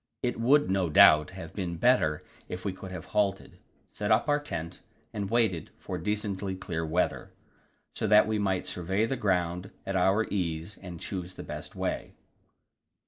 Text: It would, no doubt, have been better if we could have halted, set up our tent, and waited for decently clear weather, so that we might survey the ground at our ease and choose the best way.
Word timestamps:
It 0.23 0.39
would, 0.39 0.67
no 0.71 0.89
doubt, 0.89 1.29
have 1.37 1.53
been 1.53 1.75
better 1.77 2.23
if 2.49 2.65
we 2.65 2.73
could 2.73 2.89
have 2.89 3.05
halted, 3.13 3.59
set 3.91 4.09
up 4.09 4.27
our 4.27 4.39
tent, 4.39 4.79
and 5.13 5.29
waited 5.29 5.69
for 5.77 5.99
decently 5.99 6.55
clear 6.55 6.83
weather, 6.83 7.31
so 7.93 8.07
that 8.07 8.25
we 8.27 8.39
might 8.39 8.65
survey 8.65 9.05
the 9.05 9.15
ground 9.15 9.69
at 9.85 9.95
our 9.95 10.23
ease 10.31 10.75
and 10.81 10.99
choose 10.99 11.35
the 11.35 11.43
best 11.43 11.75
way. 11.75 12.15